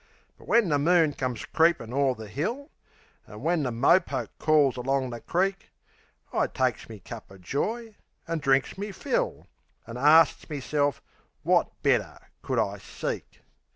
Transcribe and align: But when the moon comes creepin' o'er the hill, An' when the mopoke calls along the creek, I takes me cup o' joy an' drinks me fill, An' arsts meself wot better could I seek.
But 0.35 0.47
when 0.47 0.69
the 0.69 0.79
moon 0.79 1.13
comes 1.13 1.45
creepin' 1.45 1.93
o'er 1.93 2.15
the 2.15 2.27
hill, 2.27 2.71
An' 3.27 3.41
when 3.43 3.61
the 3.61 3.71
mopoke 3.71 4.31
calls 4.39 4.75
along 4.75 5.11
the 5.11 5.21
creek, 5.21 5.69
I 6.33 6.47
takes 6.47 6.89
me 6.89 6.97
cup 6.99 7.25
o' 7.31 7.37
joy 7.37 7.93
an' 8.27 8.39
drinks 8.39 8.79
me 8.79 8.91
fill, 8.91 9.45
An' 9.85 9.97
arsts 9.97 10.49
meself 10.49 11.03
wot 11.43 11.69
better 11.83 12.17
could 12.41 12.57
I 12.57 12.79
seek. 12.79 13.41